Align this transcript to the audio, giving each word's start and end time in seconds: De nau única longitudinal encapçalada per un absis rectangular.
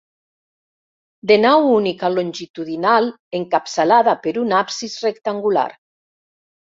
De 1.31 1.35
nau 1.41 1.65
única 1.73 2.09
longitudinal 2.13 3.11
encapçalada 3.43 4.19
per 4.25 4.37
un 4.45 4.57
absis 4.63 4.97
rectangular. 5.09 5.69